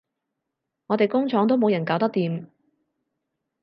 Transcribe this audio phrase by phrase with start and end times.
[0.87, 2.47] 我哋工廠都冇人搞得掂